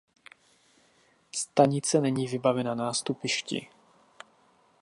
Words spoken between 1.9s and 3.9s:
není vybavena nástupišti.